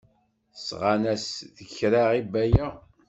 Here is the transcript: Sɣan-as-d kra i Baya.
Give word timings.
Sɣan-as-d 0.67 1.57
kra 1.75 2.03
i 2.19 2.21
Baya. 2.31 2.67